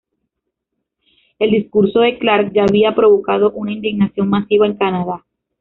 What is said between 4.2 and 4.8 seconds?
masiva en